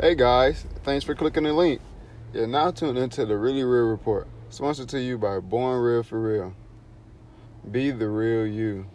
Hey 0.00 0.14
guys, 0.14 0.64
thanks 0.82 1.04
for 1.04 1.14
clicking 1.14 1.42
the 1.42 1.52
link. 1.52 1.78
You're 2.32 2.46
now 2.46 2.70
tuned 2.70 2.96
into 2.96 3.26
the 3.26 3.36
Really 3.36 3.62
Real 3.64 3.84
Report, 3.84 4.26
sponsored 4.48 4.88
to 4.88 4.98
you 4.98 5.18
by 5.18 5.40
Born 5.40 5.78
Real 5.78 6.02
for 6.02 6.18
Real. 6.18 6.54
Be 7.70 7.90
the 7.90 8.08
real 8.08 8.46
you. 8.46 8.86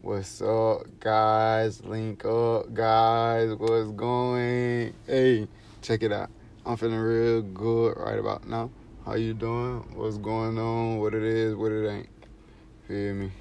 What's 0.00 0.40
up, 0.40 0.82
guys? 1.00 1.82
Link 1.82 2.24
up, 2.24 2.72
guys. 2.72 3.52
What's 3.56 3.90
going? 3.90 4.94
Hey, 5.08 5.48
check 5.80 6.04
it 6.04 6.12
out. 6.12 6.30
I'm 6.64 6.76
feeling 6.76 7.00
real 7.00 7.42
good 7.42 7.94
right 7.96 8.20
about 8.20 8.46
now. 8.46 8.70
How 9.04 9.14
you 9.14 9.34
doing? 9.34 9.96
What's 9.96 10.18
going 10.18 10.56
on? 10.56 11.00
What 11.00 11.14
it 11.14 11.24
is? 11.24 11.56
What 11.56 11.72
it 11.72 11.90
ain't? 11.90 12.08
Feel 12.86 13.14
me? 13.14 13.32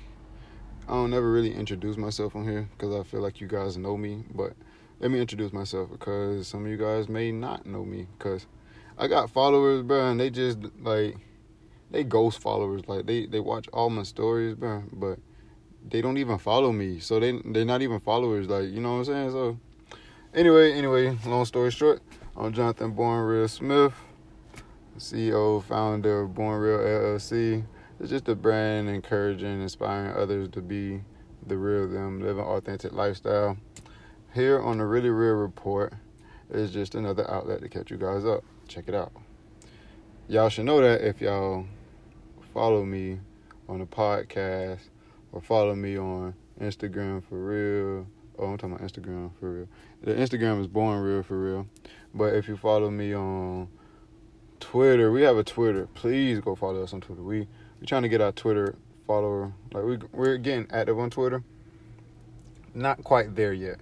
I 0.87 0.93
don't 0.93 1.11
never 1.11 1.31
really 1.31 1.53
introduce 1.53 1.95
myself 1.95 2.35
on 2.35 2.43
here 2.45 2.67
because 2.75 2.91
I 2.95 3.03
feel 3.03 3.21
like 3.21 3.39
you 3.39 3.45
guys 3.45 3.77
know 3.77 3.95
me, 3.95 4.23
but 4.33 4.53
let 5.01 5.09
me 5.09 5.19
introduce 5.19 5.51
myself 5.51 5.89
because 5.89 6.47
some 6.47 6.63
of 6.63 6.69
you 6.69 6.77
guys 6.77 7.09
may 7.09 7.31
not 7.31 7.65
know 7.65 7.83
me 7.83 8.05
because 8.17 8.45
I 8.99 9.07
got 9.07 9.31
followers, 9.31 9.81
bro, 9.81 10.11
and 10.11 10.19
they 10.19 10.29
just 10.29 10.59
like 10.79 11.17
they 11.89 12.03
ghost 12.03 12.39
followers. 12.39 12.87
Like 12.87 13.07
they 13.07 13.25
they 13.25 13.39
watch 13.39 13.67
all 13.73 13.89
my 13.89 14.03
stories, 14.03 14.53
bro, 14.53 14.83
but 14.93 15.17
they 15.89 16.01
don't 16.01 16.19
even 16.19 16.37
follow 16.37 16.71
me. 16.71 16.99
So 16.99 17.19
they 17.19 17.41
they're 17.43 17.65
not 17.65 17.81
even 17.81 17.99
followers. 17.99 18.47
Like 18.47 18.65
you 18.65 18.79
know 18.79 18.91
what 18.91 18.99
I'm 18.99 19.05
saying? 19.05 19.31
So 19.31 19.59
anyway, 20.35 20.73
anyway, 20.73 21.17
long 21.25 21.45
story 21.45 21.71
short, 21.71 22.03
I'm 22.37 22.53
Jonathan 22.53 22.91
Born 22.91 23.25
Real 23.25 23.47
Smith, 23.47 23.93
CEO, 24.99 25.63
founder 25.63 26.21
of 26.21 26.35
Born 26.35 26.61
Real 26.61 26.77
LLC. 26.77 27.65
It's 27.99 28.11
just 28.11 28.29
a 28.29 28.35
brand 28.35 28.87
encouraging, 28.87 29.61
inspiring 29.63 30.15
others 30.15 30.49
to 30.49 30.61
be 30.61 31.01
the 31.47 31.57
real 31.57 31.87
them, 31.87 32.21
live 32.21 32.37
an 32.37 32.43
authentic 32.43 32.93
lifestyle 32.93 33.57
here 34.33 34.61
on 34.61 34.77
the 34.77 34.85
Really 34.85 35.09
Real 35.09 35.33
Report 35.35 35.93
is 36.49 36.71
just 36.71 36.95
another 36.95 37.29
outlet 37.29 37.61
to 37.61 37.69
catch 37.69 37.91
you 37.91 37.97
guys 37.97 38.25
up. 38.25 38.43
Check 38.67 38.85
it 38.87 38.95
out. 38.95 39.11
Y'all 40.27 40.49
should 40.49 40.65
know 40.65 40.79
that 40.81 41.01
if 41.01 41.21
y'all 41.21 41.65
follow 42.53 42.85
me 42.85 43.19
on 43.67 43.79
the 43.79 43.85
podcast 43.85 44.79
or 45.31 45.41
follow 45.41 45.75
me 45.75 45.97
on 45.97 46.33
Instagram 46.61 47.23
for 47.27 47.37
real. 47.37 48.07
Oh, 48.39 48.47
I'm 48.47 48.57
talking 48.57 48.75
about 48.75 48.87
Instagram 48.87 49.31
for 49.39 49.51
real. 49.51 49.67
The 50.03 50.13
Instagram 50.13 50.61
is 50.61 50.67
born 50.67 51.01
real 51.01 51.23
for 51.23 51.37
real. 51.37 51.67
But 52.13 52.33
if 52.33 52.47
you 52.47 52.55
follow 52.55 52.89
me 52.89 53.13
on 53.13 53.67
Twitter, 54.59 55.11
we 55.11 55.23
have 55.23 55.37
a 55.37 55.43
Twitter. 55.43 55.87
Please 55.93 56.39
go 56.39 56.55
follow 56.55 56.83
us 56.83 56.93
on 56.93 57.01
Twitter. 57.01 57.21
We 57.21 57.47
we 57.79 57.87
trying 57.87 58.03
to 58.03 58.09
get 58.09 58.21
our 58.21 58.31
Twitter 58.31 58.75
follower 59.05 59.51
like 59.73 59.83
we 59.83 59.97
we're 60.13 60.37
getting 60.37 60.67
active 60.71 60.97
on 60.99 61.09
Twitter. 61.09 61.43
Not 62.73 63.03
quite 63.03 63.35
there 63.35 63.53
yet 63.53 63.79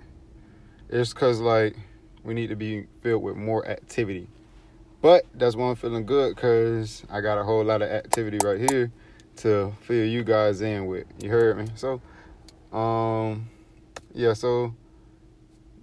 it's 0.90 1.14
because 1.14 1.40
like 1.40 1.76
we 2.24 2.34
need 2.34 2.48
to 2.48 2.56
be 2.56 2.88
filled 3.02 3.24
with 3.24 3.36
more 3.36 3.66
activity. 3.68 4.28
But 5.02 5.26
that's 5.34 5.56
why 5.56 5.70
I'm 5.70 5.76
feeling 5.76 6.06
good 6.06 6.36
because 6.36 7.04
I 7.10 7.22
got 7.22 7.38
a 7.38 7.44
whole 7.44 7.64
lot 7.64 7.82
of 7.82 7.90
activity 7.90 8.38
right 8.44 8.60
here 8.70 8.92
to 9.38 9.74
fill 9.82 10.06
you 10.06 10.24
guys 10.24 10.62
in 10.62 10.88
with. 10.88 11.06
You 11.22 11.30
heard 11.30 11.58
me? 11.58 11.68
So, 11.76 12.02
um, 12.78 13.50
yeah. 14.14 14.34
So 14.34 14.76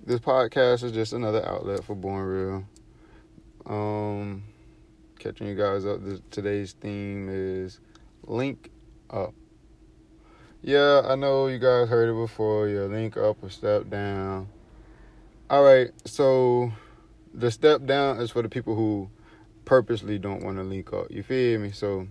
this 0.05 0.21
podcast 0.21 0.83
is 0.83 0.93
just 0.93 1.15
another 1.15 1.47
outlet 1.47 1.83
for 1.85 1.95
Born 1.95 2.25
Real. 2.27 2.65
Um, 3.65 4.45
catching 5.19 5.47
you 5.47 5.55
guys 5.55 5.87
up. 5.87 6.05
This, 6.05 6.21
today's 6.31 6.73
theme 6.75 7.29
is 7.31 7.81
link 8.25 8.71
up. 9.09 9.33
Yeah, 10.63 11.03
I 11.07 11.15
know 11.15 11.47
you 11.47 11.59
guys 11.59 11.89
heard 11.89 12.11
it 12.11 12.21
before. 12.21 12.69
Yeah, 12.69 12.83
link 12.83 13.17
up 13.17 13.43
or 13.43 13.49
step 13.49 13.89
down. 13.89 14.49
All 15.49 15.63
right, 15.63 15.93
so 16.05 16.73
the 17.33 17.53
step 17.53 17.87
down 17.87 18.19
is 18.21 18.33
for 18.33 18.43
the 18.43 18.49
people 18.49 18.75
who 18.75 19.09
purposely 19.65 20.19
don't 20.19 20.43
want 20.43 20.57
to 20.57 20.65
link 20.65 20.93
up. 20.93 21.07
You 21.09 21.23
feel 21.23 21.61
me? 21.61 21.71
So 21.71 22.09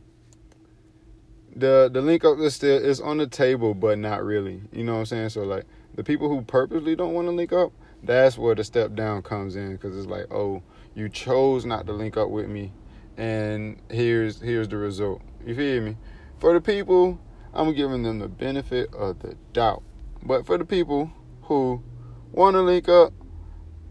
the 1.54 1.90
the 1.92 2.00
link 2.00 2.24
up 2.24 2.40
is 2.40 2.56
still 2.56 2.78
is 2.78 3.02
on 3.02 3.18
the 3.18 3.28
table, 3.28 3.74
but 3.74 4.00
not 4.00 4.24
really. 4.24 4.62
You 4.72 4.86
know 4.86 4.94
what 4.94 5.00
I'm 5.00 5.06
saying? 5.08 5.30
So 5.30 5.44
like 5.44 5.66
the 5.96 6.04
people 6.04 6.30
who 6.30 6.44
purposely 6.44 6.96
don't 6.96 7.14
want 7.14 7.28
to 7.28 7.32
link 7.32 7.52
up, 7.52 7.74
that's 8.02 8.38
where 8.38 8.56
the 8.56 8.64
step 8.64 8.96
down 8.96 9.22
comes 9.22 9.58
in 9.58 9.74
because 9.74 9.98
it's 9.98 10.08
like, 10.08 10.32
oh, 10.32 10.64
you 10.94 11.10
chose 11.10 11.66
not 11.66 11.86
to 11.88 11.92
link 11.92 12.16
up 12.16 12.30
with 12.30 12.48
me, 12.48 12.72
and 13.18 13.82
here's 13.92 14.40
here's 14.40 14.70
the 14.70 14.78
result. 14.78 15.22
You 15.46 15.56
feel 15.56 15.82
me? 15.82 15.98
For 16.40 16.54
the 16.54 16.62
people, 16.62 17.20
I'm 17.54 17.74
giving 17.74 18.04
them 18.04 18.20
the 18.20 18.30
benefit 18.30 18.94
of 18.94 19.20
the 19.20 19.36
doubt. 19.52 19.84
But 20.24 20.46
for 20.46 20.58
the 20.58 20.64
people 20.64 21.12
who 21.42 21.84
want 22.32 22.54
to 22.54 22.62
link 22.62 22.88
up, 22.88 23.12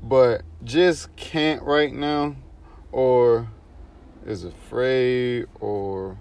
but 0.09 0.43
just 0.63 1.15
can't 1.17 1.63
right 1.63 1.93
now 1.93 2.37
or 2.93 3.49
is 4.27 4.45
afraid 4.45 5.47
or 5.61 6.19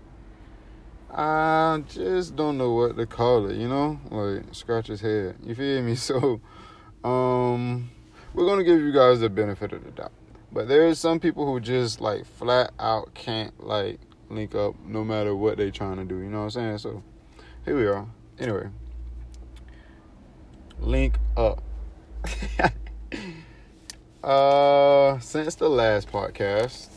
I 1.11 1.83
just 1.89 2.35
don't 2.35 2.57
know 2.57 2.71
what 2.71 2.95
to 2.95 3.05
call 3.05 3.49
it, 3.49 3.57
you 3.57 3.67
know? 3.67 3.99
Like 4.09 4.43
scratch 4.55 4.87
his 4.87 5.01
head. 5.01 5.35
You 5.43 5.53
feel 5.53 5.81
me? 5.83 5.95
So 6.03 6.39
um 7.03 7.89
we're 8.33 8.45
gonna 8.45 8.63
give 8.63 8.79
you 8.79 8.93
guys 8.93 9.19
the 9.19 9.29
benefit 9.29 9.73
of 9.73 9.83
the 9.83 9.91
doubt. 9.91 10.13
But 10.51 10.69
there's 10.69 10.97
some 10.97 11.19
people 11.19 11.45
who 11.45 11.59
just 11.59 11.99
like 11.99 12.25
flat 12.25 12.71
out 12.79 13.13
can't 13.13 13.65
like 13.65 13.99
link 14.29 14.55
up 14.55 14.75
no 14.85 15.03
matter 15.03 15.35
what 15.35 15.57
they 15.57 15.71
trying 15.71 15.97
to 15.97 16.05
do, 16.05 16.19
you 16.19 16.29
know 16.29 16.39
what 16.39 16.43
I'm 16.43 16.49
saying? 16.51 16.77
So 16.77 17.03
here 17.65 17.75
we 17.75 17.85
are. 17.85 18.07
Anyway. 18.39 18.69
Link 20.79 21.17
up. 21.35 21.61
Uh, 24.23 25.19
since 25.19 25.55
the 25.55 25.67
last 25.67 26.09
podcast, 26.09 26.87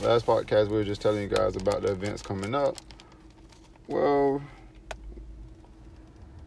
last 0.00 0.24
podcast 0.24 0.68
we 0.68 0.76
were 0.76 0.84
just 0.84 1.00
telling 1.00 1.22
you 1.22 1.28
guys 1.28 1.56
about 1.56 1.82
the 1.82 1.90
events 1.90 2.22
coming 2.22 2.54
up. 2.54 2.76
Well, 3.88 4.40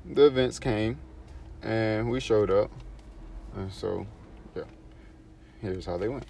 the 0.05 0.27
events 0.27 0.57
came, 0.57 0.97
and 1.61 2.09
we 2.09 2.21
showed 2.21 2.49
up, 2.49 2.71
and 3.57 3.69
so 3.69 4.07
yeah, 4.55 4.63
here's 5.61 5.85
how 5.85 5.97
they 5.97 6.07
went. 6.07 6.25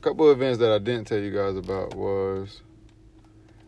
A 0.00 0.02
couple 0.02 0.30
of 0.30 0.40
events 0.40 0.58
that 0.60 0.72
I 0.72 0.78
didn't 0.78 1.04
tell 1.04 1.18
you 1.18 1.32
guys 1.32 1.54
about 1.54 1.94
was 1.94 2.62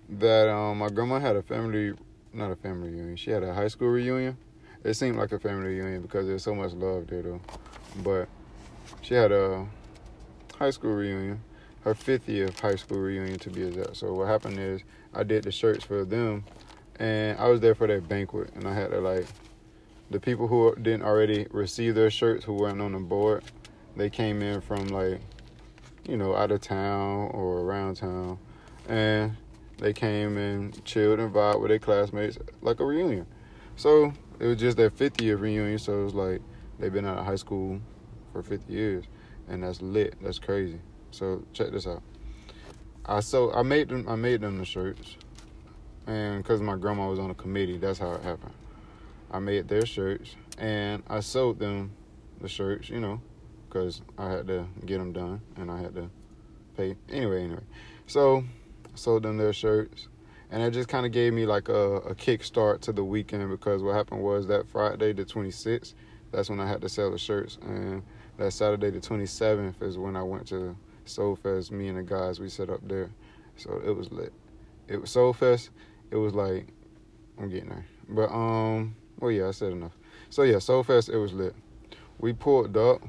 that 0.08 0.48
um, 0.48 0.78
my 0.78 0.88
grandma 0.88 1.20
had 1.20 1.36
a 1.36 1.42
family, 1.42 1.92
not 2.32 2.50
a 2.50 2.56
family 2.56 2.88
reunion. 2.88 3.16
She 3.16 3.30
had 3.30 3.42
a 3.42 3.52
high 3.52 3.68
school 3.68 3.88
reunion. 3.88 4.38
It 4.84 4.94
seemed 4.94 5.18
like 5.18 5.32
a 5.32 5.38
family 5.38 5.66
reunion 5.66 6.00
because 6.00 6.26
there's 6.26 6.44
so 6.44 6.54
much 6.54 6.72
love 6.72 7.08
there, 7.08 7.20
though. 7.20 7.42
But 8.02 8.28
she 9.02 9.14
had 9.14 9.32
a 9.32 9.66
high 10.58 10.70
school 10.70 10.94
reunion, 10.94 11.40
her 11.82 11.94
50th 11.94 12.58
high 12.60 12.76
school 12.76 12.98
reunion 12.98 13.38
to 13.40 13.50
be 13.50 13.62
exact. 13.62 13.96
So 13.96 14.12
what 14.12 14.28
happened 14.28 14.58
is 14.58 14.82
I 15.14 15.22
did 15.22 15.44
the 15.44 15.52
shirts 15.52 15.84
for 15.84 16.04
them, 16.04 16.44
and 16.98 17.38
I 17.38 17.48
was 17.48 17.60
there 17.60 17.74
for 17.74 17.86
that 17.86 18.08
banquet, 18.08 18.50
and 18.54 18.66
I 18.66 18.74
had 18.74 18.90
to 18.90 19.00
like 19.00 19.26
the 20.10 20.20
people 20.20 20.46
who 20.46 20.74
didn't 20.76 21.02
already 21.02 21.46
receive 21.50 21.94
their 21.94 22.10
shirts 22.10 22.44
who 22.44 22.54
weren't 22.54 22.80
on 22.80 22.92
the 22.92 22.98
board. 22.98 23.44
They 23.96 24.10
came 24.10 24.42
in 24.42 24.60
from 24.60 24.88
like 24.88 25.20
you 26.08 26.16
know 26.16 26.34
out 26.34 26.50
of 26.50 26.60
town 26.60 27.30
or 27.32 27.60
around 27.60 27.96
town, 27.96 28.38
and 28.88 29.36
they 29.78 29.92
came 29.92 30.36
and 30.36 30.84
chilled 30.84 31.20
and 31.20 31.32
vibed 31.32 31.60
with 31.60 31.68
their 31.68 31.78
classmates 31.78 32.38
like 32.62 32.80
a 32.80 32.84
reunion. 32.84 33.26
So 33.76 34.12
it 34.38 34.46
was 34.46 34.58
just 34.58 34.76
their 34.76 34.90
50th 34.90 35.40
reunion, 35.40 35.78
so 35.78 36.00
it 36.00 36.04
was 36.04 36.14
like 36.14 36.40
They've 36.78 36.92
been 36.92 37.06
out 37.06 37.18
of 37.18 37.24
high 37.24 37.36
school 37.36 37.80
for 38.32 38.42
50 38.42 38.72
years, 38.72 39.04
and 39.48 39.62
that's 39.62 39.80
lit. 39.80 40.14
That's 40.22 40.38
crazy. 40.38 40.80
So 41.10 41.44
check 41.52 41.70
this 41.70 41.86
out. 41.86 42.02
I 43.06 43.20
so 43.20 43.52
I 43.52 43.62
made 43.62 43.88
them. 43.88 44.06
I 44.08 44.16
made 44.16 44.40
them 44.40 44.58
the 44.58 44.64
shirts, 44.64 45.16
and 46.06 46.42
because 46.42 46.60
my 46.60 46.76
grandma 46.76 47.08
was 47.08 47.18
on 47.18 47.30
a 47.30 47.34
committee, 47.34 47.78
that's 47.78 47.98
how 47.98 48.12
it 48.12 48.22
happened. 48.22 48.52
I 49.30 49.38
made 49.38 49.68
their 49.68 49.86
shirts, 49.86 50.34
and 50.58 51.02
I 51.08 51.20
sold 51.20 51.58
them 51.58 51.92
the 52.40 52.48
shirts. 52.48 52.90
You 52.90 53.00
know, 53.00 53.20
because 53.68 54.02
I 54.18 54.30
had 54.30 54.46
to 54.48 54.66
get 54.84 54.98
them 54.98 55.12
done, 55.12 55.40
and 55.56 55.70
I 55.70 55.80
had 55.80 55.94
to 55.94 56.10
pay. 56.76 56.96
Anyway, 57.08 57.44
anyway, 57.44 57.62
so 58.06 58.44
I 58.92 58.96
sold 58.96 59.22
them 59.22 59.36
their 59.38 59.52
shirts 59.52 60.08
and 60.50 60.62
it 60.62 60.70
just 60.70 60.88
kind 60.88 61.04
of 61.04 61.12
gave 61.12 61.32
me 61.32 61.44
like 61.46 61.68
a, 61.68 61.96
a 61.96 62.14
kickstart 62.14 62.80
to 62.80 62.92
the 62.92 63.04
weekend 63.04 63.48
because 63.50 63.82
what 63.82 63.94
happened 63.94 64.22
was 64.22 64.46
that 64.46 64.68
Friday 64.68 65.12
the 65.12 65.24
26th 65.24 65.94
that's 66.36 66.50
when 66.50 66.60
I 66.60 66.68
had 66.68 66.82
to 66.82 66.88
sell 66.90 67.10
the 67.10 67.16
shirts. 67.16 67.56
And 67.62 68.02
that 68.36 68.52
Saturday, 68.52 68.90
the 68.90 69.00
27th, 69.00 69.82
is 69.82 69.96
when 69.96 70.16
I 70.16 70.22
went 70.22 70.46
to 70.48 70.76
Soul 71.06 71.34
Fest. 71.34 71.72
Me 71.72 71.88
and 71.88 71.96
the 71.96 72.02
guys, 72.02 72.38
we 72.38 72.50
set 72.50 72.68
up 72.68 72.86
there. 72.86 73.10
So 73.56 73.80
it 73.82 73.96
was 73.96 74.12
lit. 74.12 74.34
It 74.86 75.00
was 75.00 75.10
Soul 75.10 75.32
Fest. 75.32 75.70
It 76.10 76.16
was 76.16 76.34
like, 76.34 76.68
I'm 77.38 77.48
getting 77.48 77.70
there. 77.70 77.86
But, 78.10 78.30
um, 78.30 78.94
well, 79.18 79.30
yeah, 79.30 79.48
I 79.48 79.52
said 79.52 79.72
enough. 79.72 79.96
So, 80.28 80.42
yeah, 80.42 80.58
Soul 80.58 80.82
Fest, 80.82 81.08
it 81.08 81.16
was 81.16 81.32
lit. 81.32 81.54
We 82.18 82.34
pulled 82.34 82.76
up. 82.76 83.00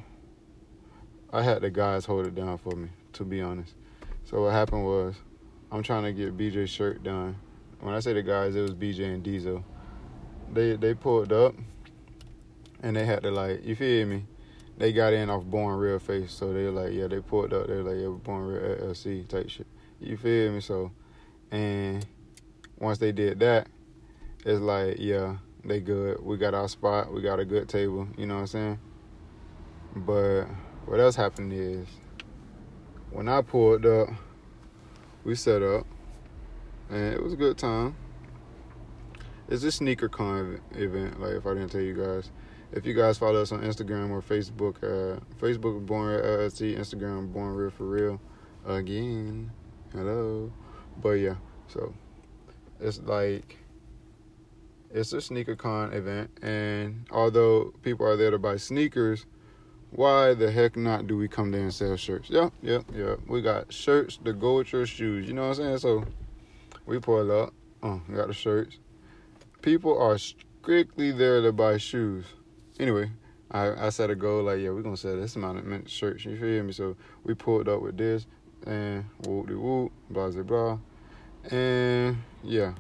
I 1.33 1.43
had 1.43 1.61
the 1.61 1.69
guys 1.69 2.05
hold 2.05 2.27
it 2.27 2.33
down 2.33 2.57
for 2.57 2.77
me, 2.77 2.87
to 3.11 3.25
be 3.25 3.41
honest. 3.41 3.73
So, 4.23 4.43
what 4.43 4.53
happened 4.53 4.85
was, 4.85 5.15
I'm 5.69 5.83
trying 5.83 6.03
to 6.03 6.13
get 6.13 6.37
BJ's 6.37 6.69
shirt 6.69 7.03
done. 7.03 7.35
When 7.81 7.93
I 7.93 7.99
say 7.99 8.13
the 8.13 8.23
guys, 8.23 8.55
it 8.55 8.61
was 8.61 8.73
BJ 8.73 9.13
and 9.13 9.21
Diesel. 9.21 9.65
They 10.53 10.77
they 10.77 10.93
pulled 10.93 11.33
up 11.33 11.53
and 12.81 12.95
they 12.95 13.05
had 13.05 13.23
to 13.23 13.31
like 13.31 13.65
you 13.65 13.75
feel 13.75 14.05
me 14.07 14.25
they 14.77 14.93
got 14.93 15.13
in 15.13 15.29
off 15.29 15.43
Born 15.43 15.77
Real 15.77 15.99
Face, 15.99 16.31
so 16.31 16.53
they're 16.53 16.71
like, 16.71 16.93
yeah, 16.93 17.07
they 17.07 17.19
pulled 17.19 17.51
up. 17.51 17.67
They're 17.67 17.83
like, 17.83 17.97
yeah, 17.99 18.09
Born 18.09 18.45
Real 18.45 18.61
LLC 18.61 19.27
type 19.27 19.49
shit. 19.49 19.65
You 19.99 20.17
feel 20.17 20.51
me? 20.51 20.61
So, 20.61 20.91
and 21.49 22.05
once 22.77 22.99
they 22.99 23.11
did 23.11 23.39
that, 23.39 23.67
it's 24.45 24.61
like, 24.61 24.97
yeah, 24.99 25.37
they 25.65 25.79
good. 25.79 26.23
We 26.23 26.37
got 26.37 26.53
our 26.53 26.67
spot. 26.67 27.11
We 27.11 27.21
got 27.21 27.39
a 27.39 27.45
good 27.45 27.67
table. 27.67 28.07
You 28.17 28.27
know 28.27 28.35
what 28.35 28.41
I'm 28.41 28.47
saying? 28.47 28.79
But 29.95 30.45
what 30.85 30.99
else 30.99 31.15
happened 31.15 31.53
is 31.53 31.87
when 33.09 33.27
I 33.27 33.41
pulled 33.41 33.85
up, 33.85 34.09
we 35.23 35.33
set 35.33 35.63
up, 35.63 35.87
and 36.89 37.15
it 37.15 37.21
was 37.21 37.33
a 37.33 37.37
good 37.37 37.57
time. 37.57 37.95
It's 39.49 39.63
a 39.63 39.71
sneaker 39.71 40.07
con 40.07 40.61
event. 40.75 41.19
Like 41.19 41.33
if 41.33 41.47
I 41.47 41.55
didn't 41.55 41.69
tell 41.69 41.81
you 41.81 41.95
guys, 41.95 42.29
if 42.71 42.85
you 42.85 42.93
guys 42.93 43.17
follow 43.17 43.41
us 43.41 43.51
on 43.51 43.61
Instagram 43.61 44.11
or 44.11 44.21
Facebook, 44.21 44.77
uh, 44.83 45.19
Facebook 45.39 45.85
Born 45.85 46.07
Real 46.07 46.21
LLC, 46.21 46.77
Instagram 46.77 47.31
Born 47.31 47.55
Real 47.55 47.69
for 47.69 47.85
Real. 47.85 48.21
Again, 48.65 49.51
hello. 49.93 50.51
But 51.01 51.11
yeah, 51.11 51.35
so 51.67 51.93
it's 52.79 52.99
like 52.99 53.57
it's 54.91 55.13
a 55.13 55.21
sneaker 55.21 55.55
con 55.55 55.93
event, 55.93 56.31
and 56.41 57.05
although 57.11 57.73
people 57.83 58.05
are 58.05 58.17
there 58.17 58.31
to 58.31 58.39
buy 58.39 58.57
sneakers, 58.57 59.25
why 59.91 60.33
the 60.33 60.51
heck 60.51 60.75
not 60.75 61.07
do 61.07 61.17
we 61.17 61.27
come 61.27 61.51
there 61.51 61.61
and 61.61 61.73
sell 61.73 61.95
shirts? 61.95 62.29
Yep, 62.29 62.51
yep, 62.61 62.83
yep. 62.93 63.19
We 63.27 63.41
got 63.41 63.71
shirts 63.71 64.17
to 64.25 64.33
go 64.33 64.57
with 64.57 64.73
your 64.73 64.85
shoes. 64.85 65.27
You 65.27 65.33
know 65.33 65.43
what 65.43 65.59
I'm 65.59 65.63
saying? 65.63 65.77
So 65.79 66.05
we 66.85 66.99
pull 66.99 67.31
up. 67.31 67.53
Oh, 67.83 68.01
we 68.09 68.15
got 68.15 68.27
the 68.27 68.33
shirts. 68.33 68.77
People 69.61 69.97
are 69.97 70.17
strictly 70.17 71.11
there 71.11 71.41
to 71.41 71.51
buy 71.51 71.77
shoes. 71.77 72.25
Anyway, 72.79 73.09
I, 73.49 73.87
I 73.87 73.89
set 73.89 74.09
a 74.09 74.15
goal 74.15 74.43
like, 74.43 74.59
yeah, 74.59 74.69
we're 74.69 74.81
gonna 74.81 74.97
sell 74.97 75.15
this 75.15 75.35
amount 75.35 75.59
of 75.59 75.89
shirts. 75.89 76.25
You 76.25 76.37
feel 76.37 76.63
me? 76.63 76.73
So 76.73 76.95
we 77.23 77.33
pulled 77.33 77.67
up 77.67 77.81
with 77.81 77.97
this 77.97 78.27
and 78.65 79.05
whoop 79.25 79.47
de 79.47 79.57
whoop, 79.57 79.91
blah 80.09 80.29
blah 80.29 80.43
blah. 80.43 80.77
And 81.49 82.17
yeah, 82.43 82.73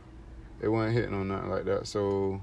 it 0.61 0.67
wasn't 0.67 0.95
hitting 0.95 1.13
on 1.13 1.27
nothing 1.29 1.49
like 1.49 1.65
that. 1.65 1.87
So 1.87 2.41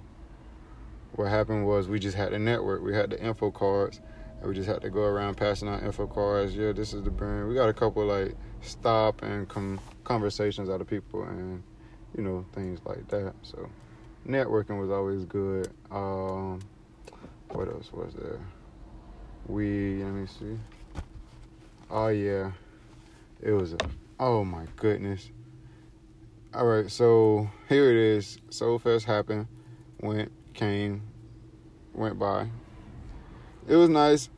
what 1.12 1.29
happened 1.29 1.67
was 1.67 1.89
we 1.89 1.99
just 1.99 2.17
had 2.17 2.33
the 2.33 2.39
network. 2.39 2.83
We 2.83 2.95
had 2.95 3.11
the 3.11 3.23
info 3.23 3.51
cards. 3.51 4.00
And 4.41 4.49
we 4.49 4.55
just 4.55 4.69
had 4.69 4.83
to 4.83 4.91
go 4.91 5.03
around 5.03 5.37
passing 5.37 5.69
out 5.69 5.83
info 5.83 6.07
cards. 6.07 6.57
Yeah, 6.57 6.73
this 6.73 6.93
is 6.93 7.03
the 7.03 7.11
brand. 7.11 7.49
We 7.49 7.55
got 7.55 7.69
a 7.69 7.73
couple 7.73 8.05
like 8.05 8.35
stop 8.62 9.23
and 9.23 9.49
com- 9.49 9.81
conversations 10.03 10.69
out 10.69 10.81
of 10.81 10.87
people 10.87 11.23
and 11.23 11.62
you 12.17 12.23
know 12.25 12.45
things 12.53 12.81
like 12.85 13.07
that. 13.09 13.35
So 13.43 13.69
networking 14.27 14.81
was 14.81 14.91
always 14.91 15.25
good. 15.25 15.69
Um, 15.91 16.61
what 17.50 17.69
else 17.69 17.93
was 17.93 18.14
there? 18.14 18.41
We 19.46 20.02
let 20.02 20.12
me 20.12 20.26
see. 20.26 20.58
Oh 21.91 22.08
yeah, 22.08 22.52
it 23.43 23.52
was 23.52 23.75
a. 23.75 23.79
Oh 24.19 24.44
my 24.44 24.67
goodness. 24.76 25.31
All 26.55 26.67
right, 26.67 26.91
so 26.91 27.50
here 27.69 27.91
it 27.91 27.96
is. 27.96 28.38
Soul 28.49 28.79
Fest 28.79 29.06
happened, 29.06 29.49
went, 30.00 30.31
came, 30.55 31.02
went 31.93 32.19
by. 32.19 32.49
It 33.67 33.75
was 33.75 33.88
nice. 33.88 34.31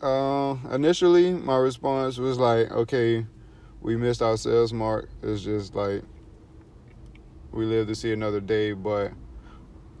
Uh, 0.00 0.56
initially, 0.72 1.32
my 1.32 1.56
response 1.56 2.18
was 2.18 2.36
like, 2.38 2.70
okay, 2.72 3.24
we 3.80 3.96
missed 3.96 4.22
our 4.22 4.36
sales 4.36 4.72
mark. 4.72 5.08
It's 5.22 5.42
just 5.42 5.76
like 5.76 6.02
we 7.52 7.64
live 7.64 7.86
to 7.86 7.94
see 7.94 8.12
another 8.12 8.40
day, 8.40 8.72
but 8.72 9.12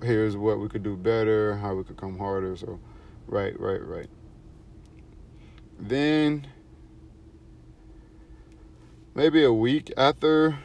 here's 0.02 0.36
what 0.36 0.58
we 0.58 0.68
could 0.68 0.82
do 0.82 0.96
better, 0.96 1.56
how 1.56 1.74
we 1.74 1.84
could 1.84 1.96
come 1.96 2.18
harder. 2.18 2.56
So, 2.56 2.80
right, 3.26 3.58
right, 3.58 3.84
right. 3.84 4.08
Then, 5.78 6.46
maybe 9.14 9.44
a 9.44 9.52
week 9.52 9.92
after 9.96 10.58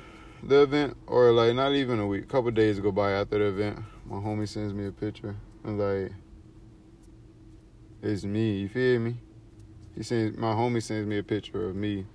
the 0.44 0.64
event, 0.64 0.98
or 1.08 1.32
like 1.32 1.56
not 1.56 1.74
even 1.74 2.00
a 2.00 2.08
week, 2.08 2.24
a 2.24 2.28
couple 2.28 2.52
days 2.52 2.80
go 2.80 2.92
by 2.92 3.12
after 3.12 3.40
the 3.40 3.46
event, 3.46 3.80
my 4.06 4.18
homie 4.18 4.48
sends 4.48 4.74
me 4.74 4.88
a 4.88 4.92
picture 4.92 5.36
and 5.64 5.80
like, 5.80 6.12
it's 8.02 8.24
me. 8.24 8.60
You 8.60 8.70
feel 8.70 9.00
me? 9.00 9.18
He 9.96 10.04
sends 10.04 10.38
my 10.38 10.54
homie 10.54 10.84
sends 10.84 11.08
me 11.08 11.18
a 11.18 11.24
picture 11.24 11.68
of 11.68 11.76
me. 11.76 12.06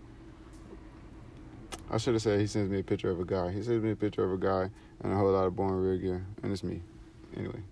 I 1.91 1.99
should 1.99 2.15
have 2.15 2.23
said 2.23 2.41
he 2.41 2.47
sends 2.47 2.71
me 2.71 2.79
a 2.79 2.85
picture 2.85 3.11
of 3.11 3.21
a 3.21 3.25
guy. 3.25 3.51
He 3.51 3.63
sends 3.63 3.83
me 3.83 3.91
a 3.91 3.97
picture 3.97 4.25
of 4.25 4.33
a 4.33 4.39
guy 4.39 4.71
and 5.01 5.13
a 5.13 5.17
whole 5.17 5.33
lot 5.33 5.47
of 5.47 5.57
born 5.57 5.75
real 5.75 5.99
gear, 5.99 6.27
and 6.43 6.53
it's 6.53 6.63
me. 6.63 6.83
Anyway, 7.37 7.63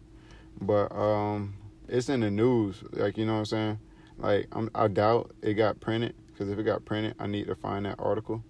but 0.60 0.92
um, 0.92 1.54
it's 1.88 2.08
in 2.08 2.20
the 2.20 2.30
news. 2.30 2.82
Like 2.92 3.18
you 3.18 3.26
know 3.26 3.34
what 3.34 3.38
I'm 3.40 3.44
saying? 3.46 3.78
Like 4.18 4.48
I'm, 4.52 4.70
I 4.74 4.88
doubt 4.88 5.32
it 5.42 5.54
got 5.54 5.80
printed 5.80 6.14
because 6.26 6.48
if 6.50 6.58
it 6.58 6.62
got 6.64 6.84
printed, 6.84 7.14
I 7.18 7.26
need 7.26 7.46
to 7.46 7.54
find 7.54 7.84
that 7.86 7.96
article. 7.98 8.42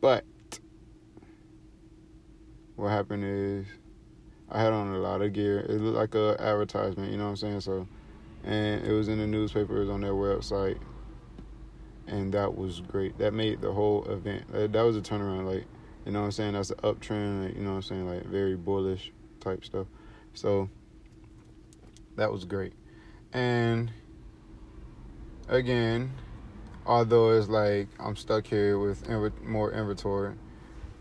But 0.00 0.24
what 2.76 2.88
happened 2.88 3.24
is 3.24 3.66
I 4.50 4.60
had 4.60 4.72
on 4.72 4.94
a 4.94 4.98
lot 4.98 5.22
of 5.22 5.32
gear. 5.32 5.60
It 5.60 5.80
looked 5.80 5.96
like 5.96 6.14
a 6.14 6.36
advertisement, 6.40 7.10
you 7.10 7.16
know 7.16 7.24
what 7.24 7.30
I'm 7.30 7.36
saying? 7.36 7.60
So, 7.60 7.86
and 8.44 8.84
it 8.84 8.92
was 8.92 9.08
in 9.08 9.18
the 9.18 9.26
newspaper, 9.26 9.76
it 9.76 9.80
was 9.80 9.90
on 9.90 10.00
their 10.00 10.12
website, 10.12 10.78
and 12.06 12.32
that 12.34 12.56
was 12.56 12.80
great. 12.80 13.16
That 13.18 13.32
made 13.32 13.60
the 13.60 13.72
whole 13.72 14.04
event. 14.10 14.44
That 14.52 14.82
was 14.82 14.96
a 14.96 15.00
turnaround, 15.00 15.46
like 15.46 15.64
you 16.04 16.12
know 16.12 16.20
what 16.20 16.26
I'm 16.26 16.32
saying. 16.32 16.54
That's 16.54 16.70
an 16.70 16.78
uptrend, 16.78 17.44
like, 17.44 17.56
you 17.56 17.62
know 17.62 17.70
what 17.70 17.76
I'm 17.76 17.82
saying, 17.82 18.08
like 18.08 18.24
very 18.24 18.56
bullish 18.56 19.12
type 19.42 19.64
stuff. 19.64 19.86
So 20.34 20.70
that 22.16 22.32
was 22.32 22.44
great, 22.44 22.72
and 23.32 23.90
again, 25.48 26.12
although 26.86 27.30
it's 27.32 27.48
like 27.48 27.88
I'm 28.00 28.16
stuck 28.16 28.46
here 28.46 28.78
with 28.78 29.08
more 29.42 29.72
inventory 29.72 30.34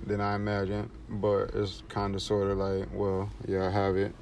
than 0.06 0.20
I 0.20 0.36
imagined, 0.36 0.90
but 1.10 1.52
it's 1.54 1.84
kind 1.88 2.16
of 2.16 2.22
sort 2.22 2.50
of 2.50 2.58
like, 2.58 2.90
well, 2.92 3.30
yeah, 3.48 3.68
I 3.68 3.70
have 3.70 3.96
it, 3.96 4.16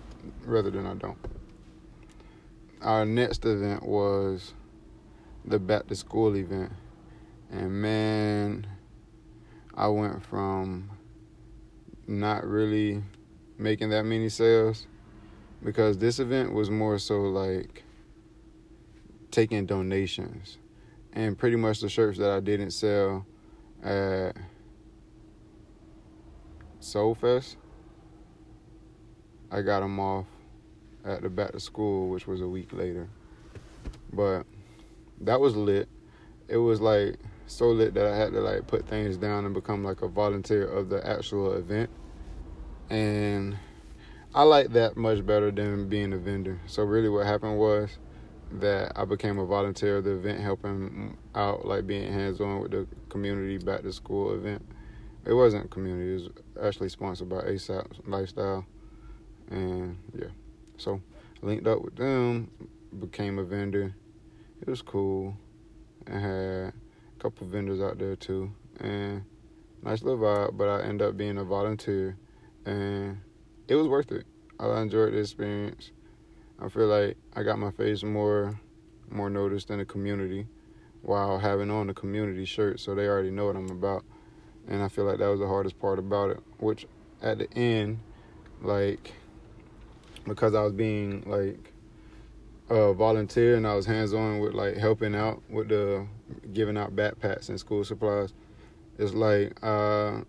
rather 0.45 0.69
than 0.69 0.85
I 0.85 0.93
don't. 0.95 1.17
Our 2.81 3.05
next 3.05 3.45
event 3.45 3.83
was 3.83 4.53
the 5.45 5.57
back 5.57 5.87
to 5.87 5.95
school 5.95 6.35
event, 6.35 6.71
and 7.49 7.71
man, 7.81 8.67
I 9.73 9.87
went 9.87 10.23
from 10.25 10.91
not 12.07 12.45
really 12.45 13.03
making 13.59 13.89
that 13.89 14.03
many 14.03 14.29
sales 14.29 14.87
because 15.63 15.97
this 15.97 16.19
event 16.19 16.53
was 16.53 16.69
more 16.69 16.97
so 16.97 17.21
like 17.21 17.83
taking 19.29 19.65
donations 19.65 20.57
and 21.13 21.37
pretty 21.37 21.57
much 21.57 21.81
the 21.81 21.89
shirts 21.89 22.17
that 22.17 22.31
I 22.31 22.39
didn't 22.39 22.71
sell 22.71 23.25
at 23.83 24.35
Soulfest, 26.79 27.57
I 29.51 29.61
got 29.61 29.81
them 29.81 29.99
off 29.99 30.25
at 31.03 31.21
the 31.21 31.29
back 31.29 31.51
to 31.51 31.59
school, 31.59 32.09
which 32.09 32.27
was 32.27 32.41
a 32.41 32.47
week 32.47 32.71
later. 32.71 33.09
But 34.13 34.45
that 35.21 35.39
was 35.39 35.55
lit. 35.55 35.89
It 36.47 36.57
was 36.57 36.79
like 36.79 37.17
so 37.47 37.69
lit 37.69 37.93
that 37.95 38.05
I 38.05 38.15
had 38.15 38.31
to 38.33 38.41
like 38.41 38.67
put 38.67 38.87
things 38.87 39.17
down 39.17 39.45
and 39.45 39.53
become 39.53 39.83
like 39.83 40.01
a 40.01 40.07
volunteer 40.07 40.65
of 40.65 40.89
the 40.89 41.05
actual 41.05 41.53
event. 41.53 41.89
And 42.89 43.57
I 44.33 44.43
like 44.43 44.71
that 44.73 44.97
much 44.97 45.25
better 45.25 45.51
than 45.51 45.89
being 45.89 46.13
a 46.13 46.17
vendor. 46.17 46.59
So 46.65 46.83
really 46.83 47.09
what 47.09 47.25
happened 47.25 47.57
was 47.57 47.97
that 48.51 48.93
I 48.95 49.05
became 49.05 49.37
a 49.37 49.45
volunteer 49.45 49.97
of 49.97 50.05
the 50.05 50.11
event 50.11 50.39
helping 50.39 51.17
out 51.35 51.65
like 51.65 51.85
being 51.85 52.11
hands 52.11 52.41
on 52.41 52.61
with 52.61 52.71
the 52.71 52.87
community 53.09 53.57
back 53.57 53.83
to 53.83 53.93
school 53.93 54.33
event. 54.33 54.65
It 55.25 55.33
wasn't 55.33 55.69
community. 55.69 56.11
It 56.11 56.13
was 56.13 56.29
actually 56.65 56.89
sponsored 56.89 57.29
by 57.29 57.41
ASAP 57.41 57.85
Lifestyle, 58.07 58.65
and 59.51 59.97
yeah, 60.17 60.29
so 60.77 61.01
linked 61.41 61.67
up 61.67 61.83
with 61.83 61.95
them, 61.95 62.49
became 62.99 63.37
a 63.37 63.43
vendor. 63.43 63.93
It 64.61 64.67
was 64.67 64.81
cool. 64.81 65.35
I 66.11 66.17
had 66.17 66.31
a 66.31 66.73
couple 67.19 67.45
vendors 67.47 67.81
out 67.81 67.99
there 67.99 68.15
too, 68.15 68.51
and 68.79 69.23
nice 69.83 70.01
little 70.01 70.19
vibe. 70.19 70.57
But 70.57 70.69
I 70.69 70.83
ended 70.83 71.07
up 71.07 71.17
being 71.17 71.37
a 71.37 71.43
volunteer, 71.43 72.17
and 72.65 73.19
it 73.67 73.75
was 73.75 73.87
worth 73.87 74.11
it. 74.11 74.25
I 74.59 74.81
enjoyed 74.81 75.13
the 75.13 75.19
experience. 75.19 75.91
I 76.61 76.69
feel 76.69 76.87
like 76.87 77.17
I 77.35 77.43
got 77.43 77.59
my 77.59 77.71
face 77.71 78.03
more 78.03 78.59
more 79.09 79.29
noticed 79.29 79.71
in 79.71 79.79
the 79.79 79.85
community 79.85 80.47
while 81.01 81.39
having 81.39 81.71
on 81.71 81.87
the 81.87 81.93
community 81.93 82.45
shirt, 82.45 82.79
so 82.79 82.93
they 82.93 83.07
already 83.07 83.31
know 83.31 83.47
what 83.47 83.55
I'm 83.55 83.69
about 83.69 84.03
and 84.69 84.83
I 84.83 84.87
feel 84.87 85.05
like 85.05 85.17
that 85.17 85.27
was 85.27 85.39
the 85.39 85.47
hardest 85.47 85.79
part 85.79 85.99
about 85.99 86.29
it. 86.29 86.39
Which 86.59 86.85
at 87.21 87.39
the 87.39 87.51
end, 87.53 87.99
like 88.61 89.13
because 90.25 90.53
I 90.53 90.61
was 90.61 90.73
being 90.73 91.23
like 91.25 91.73
a 92.69 92.93
volunteer 92.93 93.55
and 93.55 93.65
I 93.65 93.73
was 93.73 93.87
hands 93.87 94.13
on 94.13 94.39
with 94.39 94.53
like 94.53 94.77
helping 94.77 95.15
out 95.15 95.41
with 95.49 95.69
the 95.69 96.07
giving 96.53 96.77
out 96.77 96.95
backpacks 96.95 97.49
and 97.49 97.59
school 97.59 97.83
supplies. 97.83 98.33
It's 98.99 99.13
like 99.13 99.61
I 99.63 100.21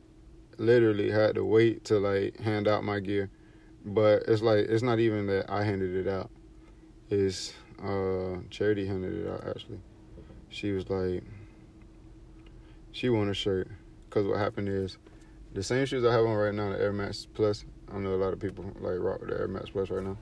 literally 0.60 1.10
had 1.10 1.34
to 1.34 1.44
wait 1.44 1.84
to 1.86 1.98
like 1.98 2.38
hand 2.38 2.68
out 2.68 2.84
my 2.84 3.00
gear, 3.00 3.30
but 3.84 4.24
it's 4.28 4.42
like 4.42 4.66
it's 4.68 4.82
not 4.82 4.98
even 5.00 5.26
that 5.26 5.50
I 5.50 5.64
handed 5.64 5.94
it 5.94 6.08
out. 6.08 6.30
It's 7.08 7.54
Uh, 7.82 8.36
Charity 8.50 8.86
handed 8.86 9.24
it 9.24 9.26
out 9.26 9.42
actually. 9.48 9.80
She 10.50 10.72
was 10.72 10.90
like, 10.90 11.22
she 12.92 13.08
won 13.08 13.30
a 13.30 13.34
shirt 13.34 13.68
because 14.04 14.26
what 14.26 14.38
happened 14.38 14.68
is 14.68 14.98
the 15.54 15.62
same 15.62 15.86
shoes 15.86 16.04
I 16.04 16.12
have 16.12 16.26
on 16.26 16.36
right 16.36 16.54
now, 16.54 16.70
the 16.70 16.78
Air 16.78 16.92
Max 16.92 17.26
Plus. 17.32 17.64
I 17.92 17.96
know 17.96 18.14
a 18.14 18.20
lot 18.22 18.34
of 18.34 18.38
people 18.38 18.64
like 18.80 18.98
rock 18.98 19.20
with 19.20 19.30
the 19.30 19.40
Air 19.40 19.48
Max 19.48 19.70
Plus 19.70 19.88
right 19.90 20.04
now, 20.04 20.18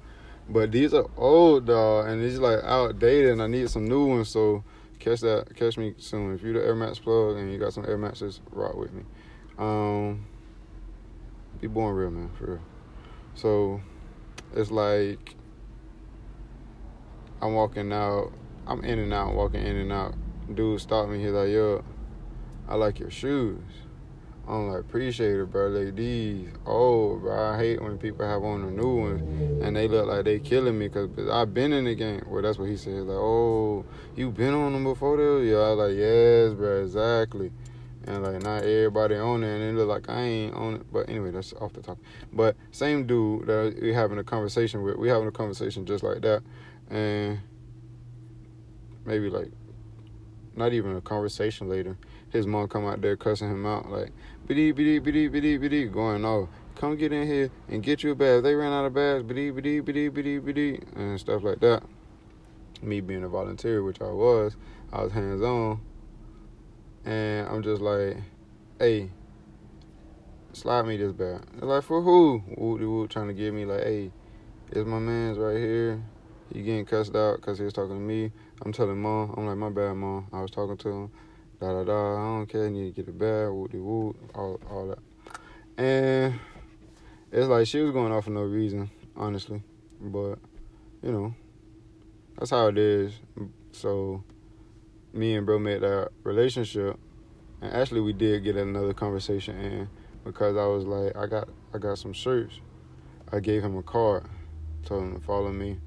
but 0.48 0.70
these 0.70 0.94
are 0.94 1.06
old, 1.16 1.66
dog, 1.66 2.06
and 2.06 2.22
these 2.22 2.38
like 2.38 2.60
outdated, 2.62 3.32
and 3.32 3.42
I 3.42 3.48
need 3.48 3.68
some 3.70 3.86
new 3.86 4.06
ones. 4.06 4.28
So 4.28 4.62
catch 5.00 5.20
that, 5.20 5.56
catch 5.56 5.76
me 5.76 5.94
soon. 5.98 6.34
If 6.34 6.42
you 6.44 6.52
the 6.52 6.64
Air 6.64 6.76
Max 6.76 7.00
plug 7.00 7.38
and 7.38 7.52
you 7.52 7.58
got 7.58 7.72
some 7.72 7.84
Air 7.86 7.98
Maxes, 7.98 8.40
rock 8.52 8.76
with 8.76 8.92
me. 8.92 9.02
Um, 9.58 10.26
be 11.60 11.66
born 11.66 11.96
real, 11.96 12.10
man, 12.10 12.30
for 12.38 12.46
real. 12.46 12.60
So 13.34 13.80
it's 14.54 14.70
like 14.70 15.34
I'm 17.42 17.54
walking 17.54 17.92
out, 17.92 18.32
I'm 18.66 18.84
in 18.84 18.98
and 18.98 19.12
out, 19.12 19.34
walking 19.34 19.64
in 19.64 19.76
and 19.76 19.92
out. 19.92 20.14
Dude 20.54 20.80
stopped 20.80 21.10
me. 21.10 21.22
He's 21.22 21.32
like, 21.32 21.50
"Yo, 21.50 21.84
I 22.68 22.74
like 22.76 22.98
your 22.98 23.10
shoes." 23.10 23.60
I'm 24.48 24.70
like, 24.70 24.80
appreciate 24.80 25.38
it, 25.38 25.50
bro. 25.50 25.68
Like 25.68 25.94
these, 25.94 26.48
oh, 26.64 27.16
bro. 27.16 27.52
I 27.52 27.58
hate 27.58 27.82
when 27.82 27.98
people 27.98 28.26
have 28.26 28.42
on 28.42 28.64
the 28.64 28.70
new 28.70 28.94
ones 28.94 29.62
and 29.62 29.76
they 29.76 29.88
look 29.88 30.06
like 30.06 30.24
they 30.24 30.38
killing 30.38 30.78
me 30.78 30.88
because 30.88 31.10
I've 31.28 31.52
been 31.52 31.74
in 31.74 31.84
the 31.84 31.94
game. 31.94 32.24
Well, 32.26 32.40
that's 32.40 32.58
what 32.58 32.70
he 32.70 32.78
said. 32.78 32.94
Like, 32.94 33.18
oh, 33.18 33.84
you 34.16 34.30
been 34.30 34.54
on 34.54 34.72
them 34.72 34.84
before, 34.84 35.18
though? 35.18 35.38
Yeah, 35.40 35.56
I 35.58 35.70
was 35.74 35.90
like, 35.90 35.98
yes, 35.98 36.54
bro, 36.54 36.82
exactly. 36.82 37.52
And 38.08 38.22
like, 38.22 38.42
not 38.42 38.62
everybody 38.62 39.16
on 39.16 39.44
it, 39.44 39.54
and 39.54 39.62
it 39.62 39.74
look 39.74 39.88
like 39.88 40.08
I 40.08 40.20
ain't 40.22 40.54
on 40.54 40.74
it. 40.76 40.92
But 40.92 41.08
anyway, 41.08 41.30
that's 41.30 41.52
off 41.54 41.74
the 41.74 41.82
top. 41.82 41.98
But 42.32 42.56
same 42.70 43.06
dude 43.06 43.46
that 43.46 43.78
we 43.80 43.92
having 43.92 44.18
a 44.18 44.24
conversation 44.24 44.82
with, 44.82 44.96
we 44.96 45.08
having 45.08 45.28
a 45.28 45.32
conversation 45.32 45.84
just 45.84 46.02
like 46.02 46.22
that, 46.22 46.42
and 46.90 47.38
maybe 49.04 49.28
like, 49.28 49.52
not 50.56 50.72
even 50.72 50.96
a 50.96 51.00
conversation 51.00 51.68
later 51.68 51.96
his 52.30 52.46
mom 52.46 52.68
come 52.68 52.86
out 52.86 53.00
there 53.00 53.16
cussing 53.16 53.50
him 53.50 53.66
out 53.66 53.90
like 53.90 54.12
biddy 54.46 54.72
biddy 54.72 54.98
biddy 54.98 55.28
biddy 55.28 55.56
biddy 55.56 55.86
going 55.86 56.24
off. 56.24 56.48
Come 56.74 56.96
get 56.96 57.12
in 57.12 57.26
here 57.26 57.50
and 57.68 57.82
get 57.82 58.02
you 58.02 58.12
a. 58.12 58.36
If 58.38 58.42
they 58.44 58.54
ran 58.54 58.72
out 58.72 58.84
of 58.84 58.94
bags, 58.94 59.24
biddy 59.24 59.50
biddy 59.50 59.80
biddy 59.80 60.08
biddy 60.08 60.38
biddy 60.38 60.80
and 60.94 61.18
stuff 61.18 61.42
like 61.42 61.60
that. 61.60 61.82
Me 62.82 63.00
being 63.00 63.24
a 63.24 63.28
volunteer, 63.28 63.82
which 63.82 64.00
I 64.00 64.10
was, 64.10 64.56
I 64.92 65.02
was 65.02 65.12
hands 65.12 65.42
on, 65.42 65.80
and 67.04 67.48
I'm 67.48 67.62
just 67.62 67.80
like, 67.80 68.16
hey, 68.78 69.10
slide 70.52 70.86
me 70.86 70.96
this 70.96 71.12
bag. 71.12 71.42
They're 71.54 71.68
like 71.68 71.84
for 71.84 72.02
who? 72.02 72.42
Woody 72.56 72.84
Wood 72.84 73.10
trying 73.10 73.28
to 73.28 73.34
give 73.34 73.54
me 73.54 73.64
like, 73.64 73.82
hey, 73.82 74.10
it's 74.70 74.86
my 74.86 74.98
man's 74.98 75.38
right 75.38 75.56
here. 75.56 76.02
He 76.52 76.62
getting 76.62 76.86
cussed 76.86 77.14
out 77.14 77.36
because 77.36 77.58
he 77.58 77.64
was 77.64 77.72
talking 77.72 77.96
to 77.96 78.00
me. 78.00 78.32
I'm 78.62 78.72
telling 78.72 79.00
mom, 79.00 79.34
I'm 79.36 79.46
like, 79.46 79.56
my 79.56 79.70
bad, 79.70 79.94
mom. 79.94 80.28
I 80.32 80.40
was 80.40 80.50
talking 80.50 80.76
to 80.78 80.88
him 80.88 81.10
da 81.60 81.72
da 81.72 81.84
da. 81.84 82.16
I 82.16 82.38
don't 82.38 82.46
care. 82.46 82.66
I 82.66 82.68
need 82.68 82.94
to 82.94 83.02
get 83.02 83.08
a 83.08 83.12
bag. 83.12 83.50
Woody 83.50 83.78
woo. 83.78 84.16
All 84.34 84.60
all 84.70 84.88
that. 84.88 84.98
And 85.82 86.38
it's 87.32 87.48
like 87.48 87.66
she 87.66 87.80
was 87.80 87.92
going 87.92 88.12
off 88.12 88.24
for 88.24 88.30
no 88.30 88.42
reason, 88.42 88.90
honestly. 89.16 89.62
But 90.00 90.38
you 91.02 91.12
know, 91.12 91.34
that's 92.38 92.50
how 92.50 92.68
it 92.68 92.78
is. 92.78 93.12
So 93.72 94.22
me 95.12 95.34
and 95.34 95.46
bro 95.46 95.58
made 95.58 95.82
that 95.82 96.10
relationship, 96.24 96.98
and 97.60 97.72
actually 97.72 98.00
we 98.00 98.12
did 98.12 98.44
get 98.44 98.56
another 98.56 98.94
conversation 98.94 99.58
in 99.58 99.88
because 100.24 100.56
I 100.56 100.66
was 100.66 100.84
like, 100.84 101.16
I 101.16 101.26
got 101.26 101.48
I 101.74 101.78
got 101.78 101.98
some 101.98 102.12
shirts. 102.12 102.60
I 103.32 103.40
gave 103.40 103.62
him 103.62 103.76
a 103.76 103.82
card, 103.82 104.24
told 104.84 105.04
him 105.04 105.14
to 105.14 105.20
follow 105.20 105.52
me, 105.52 105.78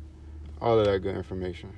all 0.62 0.80
of 0.80 0.86
that 0.86 1.00
good 1.00 1.16
information. 1.16 1.74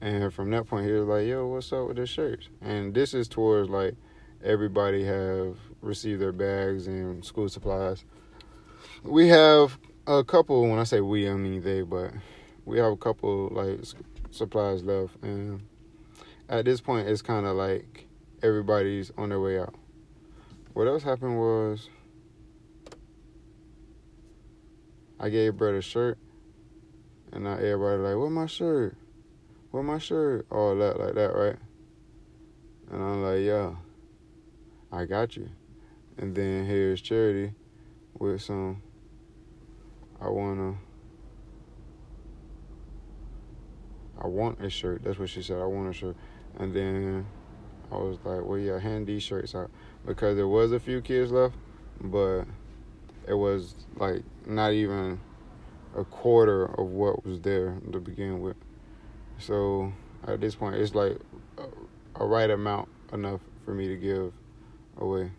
And 0.00 0.34
from 0.34 0.50
that 0.50 0.66
point, 0.66 0.86
he 0.86 0.92
was 0.92 1.06
like, 1.06 1.26
"Yo, 1.26 1.46
what's 1.46 1.72
up 1.72 1.88
with 1.88 1.96
the 1.96 2.06
shirts?" 2.06 2.48
And 2.60 2.92
this 2.92 3.14
is 3.14 3.28
towards 3.28 3.70
like 3.70 3.94
everybody 4.42 5.04
have 5.04 5.56
received 5.80 6.20
their 6.20 6.32
bags 6.32 6.86
and 6.86 7.24
school 7.24 7.48
supplies. 7.48 8.04
We 9.02 9.28
have 9.28 9.78
a 10.06 10.22
couple. 10.22 10.62
When 10.62 10.78
I 10.78 10.84
say 10.84 11.00
we, 11.00 11.28
I 11.28 11.34
mean 11.34 11.62
they, 11.62 11.82
but 11.82 12.12
we 12.64 12.78
have 12.78 12.92
a 12.92 12.96
couple 12.96 13.48
like 13.52 13.80
supplies 14.30 14.82
left, 14.82 15.16
and 15.22 15.62
at 16.48 16.64
this 16.64 16.80
point, 16.80 17.08
it's 17.08 17.22
kind 17.22 17.46
of 17.46 17.56
like 17.56 18.06
everybody's 18.42 19.10
on 19.16 19.30
their 19.30 19.40
way 19.40 19.58
out. 19.58 19.74
What 20.72 20.86
else 20.86 21.02
happened 21.02 21.38
was 21.38 21.88
I 25.18 25.28
gave 25.28 25.56
Brett 25.56 25.74
a 25.74 25.82
shirt, 25.82 26.18
and 27.32 27.44
now 27.44 27.54
everybody 27.54 28.02
like, 28.02 28.16
"What 28.16 28.30
my 28.30 28.46
shirt?" 28.46 28.96
where 29.74 29.82
my 29.82 29.98
shirt? 29.98 30.46
All 30.52 30.76
that, 30.76 31.00
like 31.00 31.14
that, 31.14 31.34
right? 31.34 31.56
And 32.92 33.02
I'm 33.02 33.24
like, 33.24 33.40
yeah, 33.40 33.72
I 34.92 35.04
got 35.04 35.36
you. 35.36 35.50
And 36.16 36.32
then 36.32 36.64
here's 36.64 37.00
Charity 37.00 37.54
with 38.16 38.40
some, 38.40 38.80
I 40.20 40.28
wanna, 40.28 40.76
I 44.16 44.28
want 44.28 44.64
a 44.64 44.70
shirt. 44.70 45.02
That's 45.02 45.18
what 45.18 45.28
she 45.28 45.42
said. 45.42 45.58
I 45.58 45.64
want 45.64 45.90
a 45.90 45.92
shirt. 45.92 46.16
And 46.58 46.74
then 46.74 47.26
I 47.90 47.96
was 47.96 48.18
like, 48.24 48.44
well, 48.44 48.58
yeah, 48.58 48.78
hand 48.78 49.06
these 49.06 49.22
shirts 49.22 49.54
out. 49.54 49.70
Because 50.06 50.36
there 50.36 50.48
was 50.48 50.72
a 50.72 50.80
few 50.80 51.00
kids 51.00 51.30
left, 51.32 51.54
but 52.00 52.44
it 53.26 53.34
was 53.34 53.74
like 53.96 54.22
not 54.46 54.72
even 54.72 55.18
a 55.96 56.04
quarter 56.04 56.66
of 56.66 56.88
what 56.88 57.24
was 57.24 57.40
there 57.40 57.78
to 57.92 58.00
begin 58.00 58.40
with. 58.40 58.56
So 59.38 59.92
at 60.26 60.40
this 60.40 60.54
point, 60.54 60.76
it's 60.76 60.94
like 60.94 61.18
a, 61.58 62.22
a 62.22 62.26
right 62.26 62.50
amount 62.50 62.88
enough 63.12 63.40
for 63.64 63.74
me 63.74 63.88
to 63.88 63.96
give 63.96 64.32
away. 64.98 65.30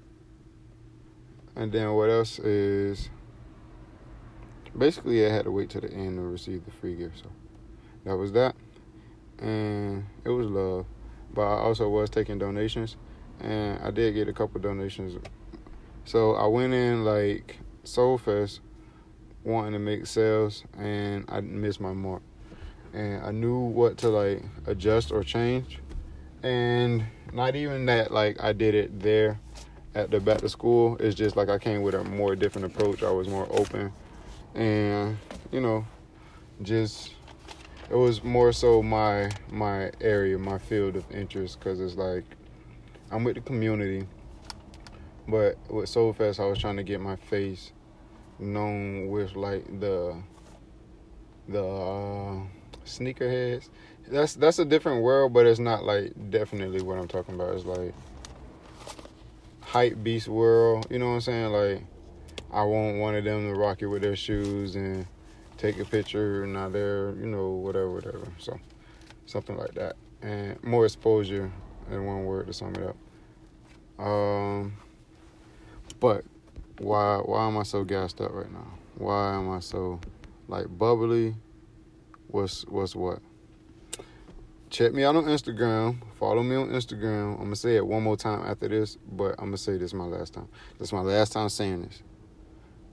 And 1.55 1.71
then 1.71 1.93
what 1.93 2.09
else 2.09 2.39
is 2.39 3.09
basically 4.77 5.25
I 5.25 5.29
had 5.29 5.45
to 5.45 5.51
wait 5.51 5.69
to 5.71 5.81
the 5.81 5.91
end 5.91 6.17
to 6.17 6.21
receive 6.23 6.65
the 6.65 6.71
free 6.71 6.95
gift. 6.95 7.19
So 7.19 7.29
that 8.03 8.15
was 8.15 8.31
that. 8.33 8.55
And 9.39 10.05
it 10.23 10.29
was 10.29 10.47
love. 10.47 10.85
But 11.35 11.43
I 11.43 11.59
also 11.59 11.89
was 11.89 12.09
taking 12.09 12.39
donations 12.39 12.95
and 13.41 13.77
I 13.83 13.91
did 13.91 14.13
get 14.13 14.29
a 14.29 14.33
couple 14.33 14.61
donations. 14.61 15.21
So 16.05 16.33
I 16.35 16.47
went 16.47 16.73
in 16.73 17.03
like 17.03 17.57
Soul 17.83 18.17
Fest 18.17 18.61
wanting 19.43 19.73
to 19.73 19.79
make 19.79 20.07
sales 20.07 20.63
and 20.77 21.25
I 21.27 21.41
missed 21.41 21.81
my 21.81 21.91
mark 21.91 22.23
and 22.93 23.21
I 23.23 23.31
knew 23.31 23.59
what 23.59 23.97
to 23.99 24.09
like 24.09 24.43
adjust 24.65 25.11
or 25.11 25.23
change. 25.23 25.79
And 26.41 27.03
not 27.33 27.55
even 27.57 27.85
that 27.87 28.11
like 28.11 28.41
I 28.41 28.53
did 28.53 28.73
it 28.73 29.01
there 29.01 29.39
at 29.93 30.11
the 30.11 30.21
back 30.21 30.39
to 30.39 30.49
school. 30.49 30.95
It's 31.01 31.15
just 31.15 31.35
like 31.35 31.49
I 31.49 31.57
came 31.57 31.81
with 31.81 31.95
a 31.95 32.03
more 32.05 32.35
different 32.37 32.65
approach. 32.65 33.03
I 33.03 33.11
was 33.11 33.27
more 33.27 33.47
open 33.51 33.91
and 34.53 35.17
you 35.51 35.59
know, 35.59 35.85
just 36.61 37.11
it 37.89 37.95
was 37.95 38.23
more 38.23 38.51
so 38.51 38.81
my 38.81 39.31
my 39.51 39.91
area, 40.01 40.37
my 40.37 40.57
field 40.57 40.95
of 40.95 41.09
interest 41.11 41.59
cuz 41.59 41.79
it's 41.79 41.95
like 41.95 42.23
I'm 43.11 43.23
with 43.23 43.35
the 43.35 43.41
community. 43.41 44.07
But 45.27 45.57
with 45.69 45.89
Soul 45.89 46.13
Fest 46.13 46.39
I 46.39 46.45
was 46.45 46.59
trying 46.59 46.77
to 46.77 46.83
get 46.83 46.99
my 46.99 47.15
face 47.15 47.71
known 48.39 49.07
with 49.07 49.35
like 49.35 49.79
the 49.79 50.15
the 51.47 51.63
uh, 51.63 52.41
sneakerheads. 52.85 53.69
That's 54.07 54.35
that's 54.35 54.59
a 54.59 54.65
different 54.65 55.03
world, 55.03 55.33
but 55.33 55.45
it's 55.45 55.59
not 55.59 55.83
like 55.83 56.13
definitely 56.29 56.81
what 56.81 56.97
I'm 56.97 57.07
talking 57.07 57.35
about. 57.35 57.55
It's 57.55 57.65
like 57.65 57.93
hype 59.61 60.03
beast 60.03 60.27
world. 60.27 60.87
You 60.89 60.99
know 60.99 61.07
what 61.07 61.15
I'm 61.15 61.21
saying? 61.21 61.51
Like 61.51 61.83
I 62.51 62.63
want 62.63 62.97
one 62.97 63.15
of 63.15 63.23
them 63.23 63.51
to 63.51 63.59
rock 63.59 63.81
it 63.81 63.87
with 63.87 64.01
their 64.01 64.15
shoes 64.15 64.75
and 64.75 65.07
take 65.57 65.79
a 65.79 65.85
picture 65.85 66.45
not 66.45 66.73
there, 66.73 67.13
you 67.19 67.25
know, 67.25 67.49
whatever, 67.49 67.91
whatever. 67.91 68.27
So 68.37 68.59
something 69.25 69.57
like 69.57 69.73
that. 69.75 69.95
And 70.21 70.61
more 70.63 70.85
exposure 70.85 71.51
in 71.91 72.05
one 72.05 72.25
word 72.25 72.47
to 72.47 72.53
sum 72.53 72.75
it 72.75 72.83
up. 72.83 74.05
Um 74.05 74.77
but 75.99 76.23
why 76.79 77.17
why 77.17 77.47
am 77.47 77.57
I 77.57 77.63
so 77.63 77.83
gassed 77.83 78.21
up 78.21 78.33
right 78.33 78.51
now? 78.51 78.67
Why 78.97 79.35
am 79.35 79.49
I 79.49 79.59
so 79.59 79.99
like 80.47 80.67
bubbly 80.77 81.35
what's 82.27 82.65
what's 82.65 82.95
what. 82.95 83.19
Check 84.69 84.93
me 84.93 85.03
out 85.03 85.15
on 85.15 85.25
Instagram. 85.25 85.97
Follow 86.19 86.43
me 86.43 86.55
on 86.55 86.69
Instagram. 86.69 87.35
I'm 87.35 87.45
gonna 87.45 87.55
say 87.55 87.77
it 87.77 87.85
one 87.85 88.03
more 88.03 88.17
time 88.17 88.41
after 88.45 88.67
this, 88.67 88.97
but 89.09 89.35
I'm 89.39 89.45
gonna 89.45 89.57
say 89.57 89.77
this 89.77 89.93
my 89.93 90.03
last 90.03 90.33
time. 90.33 90.49
This 90.77 90.89
is 90.89 90.93
my 90.93 91.01
last 91.01 91.31
time 91.31 91.49
saying 91.49 91.83
this. 91.83 92.03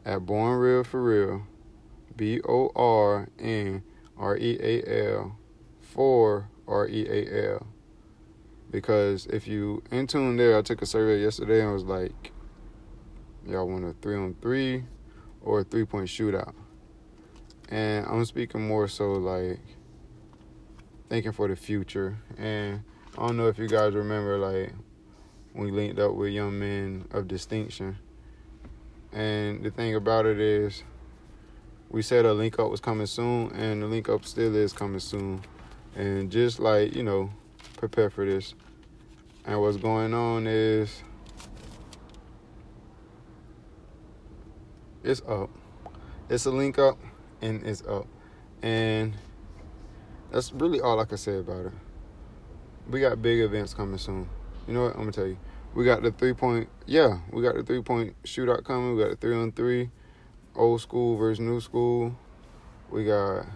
At 0.04 0.24
Born 0.24 0.58
Real 0.58 0.84
for 0.84 1.02
Real, 1.02 1.42
B 2.16 2.40
O 2.48 2.70
R 2.74 3.28
N 3.38 3.82
R 4.16 4.36
E 4.36 4.58
A 4.60 5.12
L 5.14 5.36
for 5.80 6.48
R 6.66 6.88
E 6.88 7.06
A 7.08 7.52
L. 7.54 7.66
Because 8.70 9.26
if 9.26 9.46
you 9.46 9.82
in 9.90 10.06
tune 10.06 10.36
there, 10.36 10.56
I 10.56 10.62
took 10.62 10.80
a 10.82 10.86
survey 10.86 11.22
yesterday 11.22 11.62
and 11.62 11.72
was 11.72 11.84
like, 11.84 12.32
y'all 13.46 13.68
want 13.68 13.84
a 13.84 13.92
three 14.00 14.16
on 14.16 14.34
three 14.40 14.84
or 15.42 15.60
a 15.60 15.64
three 15.64 15.84
point 15.84 16.08
shootout? 16.08 16.54
And 17.68 18.06
I'm 18.06 18.24
speaking 18.24 18.66
more 18.66 18.88
so 18.88 19.12
like 19.12 19.60
thinking 21.08 21.32
for 21.32 21.48
the 21.48 21.56
future. 21.56 22.16
And 22.38 22.82
I 23.18 23.26
don't 23.26 23.36
know 23.36 23.48
if 23.48 23.58
you 23.58 23.68
guys 23.68 23.92
remember, 23.94 24.38
like, 24.38 24.72
we 25.54 25.70
linked 25.70 25.98
up 25.98 26.14
with 26.14 26.32
young 26.32 26.58
men 26.58 27.04
of 27.10 27.28
distinction. 27.28 27.98
And 29.12 29.62
the 29.62 29.70
thing 29.70 29.94
about 29.94 30.24
it 30.24 30.40
is, 30.40 30.82
we 31.92 32.00
said 32.00 32.24
a 32.24 32.32
link 32.32 32.58
up 32.58 32.70
was 32.70 32.80
coming 32.80 33.06
soon, 33.06 33.52
and 33.52 33.82
the 33.82 33.86
link 33.86 34.08
up 34.08 34.24
still 34.24 34.56
is 34.56 34.72
coming 34.72 34.98
soon. 34.98 35.42
And 35.94 36.30
just 36.30 36.58
like, 36.58 36.96
you 36.96 37.02
know, 37.02 37.30
prepare 37.76 38.08
for 38.08 38.24
this. 38.24 38.54
And 39.44 39.60
what's 39.60 39.76
going 39.76 40.14
on 40.14 40.46
is 40.46 41.02
it's 45.04 45.20
up. 45.28 45.50
It's 46.30 46.46
a 46.46 46.50
link 46.50 46.78
up 46.78 46.98
and 47.42 47.62
it's 47.66 47.82
up. 47.86 48.06
And 48.62 49.14
that's 50.30 50.52
really 50.52 50.80
all 50.80 50.98
I 50.98 51.04
can 51.04 51.18
say 51.18 51.38
about 51.38 51.66
it. 51.66 51.72
We 52.88 53.00
got 53.00 53.20
big 53.20 53.40
events 53.40 53.74
coming 53.74 53.98
soon. 53.98 54.28
You 54.66 54.74
know 54.74 54.84
what? 54.84 54.94
I'm 54.94 55.00
gonna 55.00 55.12
tell 55.12 55.26
you. 55.26 55.36
We 55.74 55.84
got 55.84 56.02
the 56.02 56.12
three 56.12 56.32
point 56.32 56.68
yeah, 56.86 57.18
we 57.30 57.42
got 57.42 57.54
the 57.54 57.62
three 57.62 57.82
point 57.82 58.14
shootout 58.24 58.64
coming, 58.64 58.96
we 58.96 59.02
got 59.02 59.10
the 59.10 59.16
three 59.16 59.36
on 59.36 59.52
three, 59.52 59.90
old 60.54 60.80
school 60.80 61.16
versus 61.16 61.40
new 61.40 61.60
school. 61.60 62.16
We 62.90 63.04
got 63.04 63.46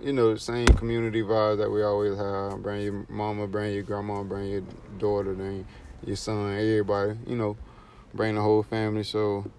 you 0.00 0.12
know, 0.12 0.32
the 0.32 0.40
same 0.40 0.66
community 0.66 1.22
vibes 1.22 1.58
that 1.58 1.70
we 1.70 1.82
always 1.82 2.16
have. 2.16 2.62
Bring 2.62 2.82
your 2.82 3.06
mama, 3.08 3.46
bring 3.46 3.74
your 3.74 3.82
grandma, 3.82 4.22
bring 4.22 4.50
your 4.50 4.62
daughter, 4.98 5.34
then 5.34 5.66
your 6.04 6.16
son, 6.16 6.54
everybody, 6.54 7.18
you 7.26 7.36
know, 7.36 7.56
bring 8.14 8.36
the 8.36 8.40
whole 8.40 8.62
family. 8.62 9.02
So 9.02 9.50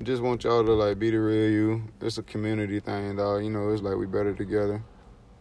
I 0.00 0.04
just 0.04 0.22
want 0.22 0.44
y'all 0.44 0.64
to 0.64 0.72
like 0.72 0.98
be 0.98 1.10
the 1.10 1.18
real 1.18 1.50
you. 1.50 1.82
It's 2.00 2.18
a 2.18 2.22
community 2.22 2.80
thing, 2.80 3.16
dog. 3.16 3.42
You 3.42 3.50
know, 3.50 3.70
it's 3.70 3.82
like 3.82 3.96
we 3.96 4.06
better 4.06 4.34
together. 4.34 4.82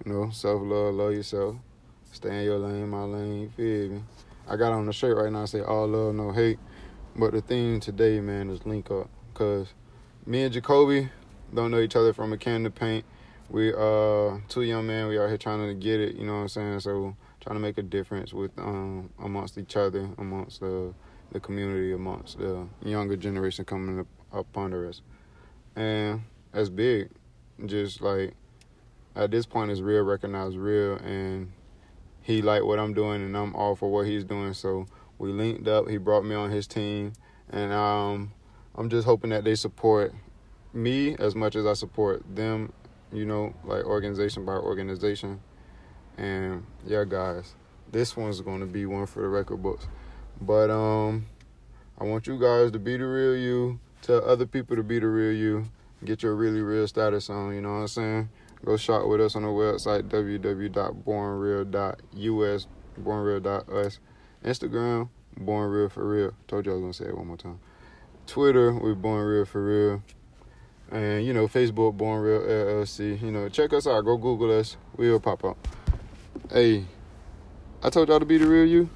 You 0.06 0.12
know, 0.12 0.30
self 0.32 0.62
love, 0.63 0.96
love 0.96 1.13
yourself. 1.13 1.56
Stay 2.12 2.40
in 2.40 2.46
your 2.46 2.60
lane, 2.60 2.90
my 2.90 3.04
lane, 3.04 3.42
you 3.42 3.50
feel 3.50 3.96
me? 3.96 4.04
I 4.48 4.56
got 4.56 4.74
on 4.74 4.86
the 4.86 4.94
shirt 4.94 5.18
right 5.18 5.32
now 5.32 5.44
I 5.44 5.46
say 5.46 5.62
all 5.62 5.88
love, 5.88 6.13
no 6.13 6.32
hate. 6.32 6.60
But 7.16 7.32
the 7.32 7.42
theme 7.42 7.80
today, 7.80 8.20
man, 8.20 8.50
is 8.50 8.66
link 8.66 8.92
up. 8.92 9.10
Cause 9.34 9.74
me 10.25 10.44
and 10.44 10.53
Jacoby 10.53 11.10
don't 11.53 11.72
know 11.72 11.80
each 11.80 11.96
other 11.96 12.13
from 12.13 12.34
a 12.34 12.38
can 12.38 12.65
of 12.65 12.74
paint. 12.75 13.06
We 13.50 13.74
uh 13.74 14.38
two 14.48 14.62
young 14.62 14.88
men 14.88 15.08
we 15.08 15.20
out 15.20 15.27
here 15.27 15.38
trying 15.38 15.68
to 15.68 15.74
get 15.74 16.00
it 16.00 16.15
you 16.15 16.25
know 16.25 16.36
what 16.36 16.42
i'm 16.42 16.48
saying? 16.48 16.80
So 16.80 17.15
trying 17.42 17.56
to 17.56 17.60
make 17.60 17.77
a 17.77 17.84
difference 17.84 18.34
with 18.34 18.51
um 18.58 19.10
amongst 19.20 19.58
each 19.58 19.75
other 19.75 20.10
amongst 20.18 20.62
the 20.62 20.94
the 21.32 21.39
community 21.39 21.94
amongst 21.94 22.39
the 22.39 22.65
younger 22.84 23.18
generation 23.18 23.65
coming 23.65 24.00
up, 24.00 24.08
up 24.32 24.58
under 24.58 24.88
us. 24.88 25.01
And 25.75 26.24
that's 26.51 26.70
big. 26.70 27.10
Just 27.65 28.01
like 28.01 28.34
at 29.15 29.30
this 29.30 29.46
point 29.46 29.72
it's 29.72 29.82
real 29.82 30.03
recognized 30.03 30.56
real 30.56 30.96
and 30.98 31.51
he 32.22 32.42
liked 32.42 32.65
what 32.65 32.80
i'm 32.80 32.94
doing 32.94 33.22
and 33.22 33.36
i'm 33.36 33.53
all 33.56 33.75
for 33.75 33.92
what 33.92 34.08
he's 34.08 34.24
doing. 34.24 34.53
So 34.53 34.86
we 35.18 35.32
linked 35.32 35.68
up. 35.68 35.89
He 35.89 35.98
brought 35.98 36.24
me 36.24 36.34
on 36.34 36.50
his 36.50 36.65
team 36.65 37.13
and 37.50 37.74
um 37.74 38.32
i'm 38.75 38.89
just 38.89 39.06
hoping 39.06 39.30
that 39.30 39.44
they 39.44 39.56
support 39.56 40.13
me 40.74 41.15
as 41.20 41.36
much 41.36 41.56
as 41.56 41.65
i 41.65 41.74
support 41.74 42.24
them 42.36 42.72
you 43.13 43.25
know, 43.25 43.53
like 43.63 43.86
organization 43.86 44.44
by 44.46 44.53
organization. 44.53 45.39
And 46.18 46.65
yeah, 46.86 47.06
guys, 47.08 47.56
this 47.92 48.18
one's 48.18 48.42
going 48.42 48.60
to 48.62 48.65
be 48.65 48.86
one 48.86 49.06
for 49.06 49.22
the 49.22 49.30
record 49.30 49.62
books. 49.62 49.86
But 50.42 50.72
um, 50.72 51.27
I 52.00 52.06
want 52.06 52.25
you 52.27 52.39
guys 52.39 52.72
to 52.72 52.80
be 52.80 52.96
the 52.98 53.06
real 53.06 53.38
you. 53.38 53.80
Tell 54.01 54.25
other 54.25 54.46
people 54.46 54.75
to 54.75 54.84
be 54.84 55.00
the 55.00 55.08
real 55.08 55.32
you. 55.32 55.63
Get 56.03 56.24
your 56.24 56.36
really 56.36 56.60
real 56.62 56.86
status 56.88 57.30
on. 57.30 57.53
You 57.53 57.62
know 57.62 57.75
what 57.75 57.82
I'm 57.82 57.88
saying? 57.88 58.27
Go 58.65 58.75
shop 58.77 59.08
with 59.08 59.22
us 59.22 59.36
on 59.36 59.44
the 59.44 59.50
website 59.50 60.10
www.bornreal.us, 60.10 62.68
bornreal.us. 63.01 64.00
Instagram, 64.43 65.10
Born 65.38 65.71
Real 65.71 65.89
for 65.89 66.08
Real. 66.08 66.34
Told 66.48 66.65
you 66.65 66.71
I 66.74 66.76
was 66.76 66.82
gonna 66.82 66.93
say 66.93 67.06
it 67.06 67.17
one 67.17 67.28
more 67.28 67.38
time. 67.38 67.60
Twitter, 68.28 68.74
we're 68.74 68.96
Born 68.96 69.26
Real 69.26 69.46
for 69.46 69.64
Real 69.64 70.04
and 70.94 71.26
you 71.26 71.34
know 71.34 71.48
Facebook 71.48 71.98
Born 71.98 72.22
Real 72.22 72.42
LLC. 72.42 73.22
You 73.22 73.32
know, 73.32 73.50
check 73.50 73.74
us 73.74 73.88
out. 73.88 74.02
Go 74.06 74.16
Google 74.18 74.58
us. 74.58 74.78
We'll 74.96 75.20
pop 75.20 75.44
up. 75.44 75.68
Hey, 76.52 76.86
I 77.82 77.90
told 77.90 78.10
y'all 78.10 78.20
to 78.20 78.26
be 78.26 78.38
the 78.38 78.48
real 78.48 78.66
you. 78.66 78.90